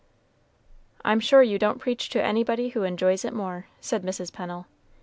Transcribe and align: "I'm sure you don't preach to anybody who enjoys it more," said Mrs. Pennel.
"I'm 1.05 1.19
sure 1.19 1.43
you 1.43 1.59
don't 1.59 1.77
preach 1.77 2.09
to 2.09 2.23
anybody 2.23 2.69
who 2.69 2.81
enjoys 2.81 3.23
it 3.23 3.33
more," 3.33 3.67
said 3.79 4.01
Mrs. 4.01 4.33
Pennel. 4.33 4.65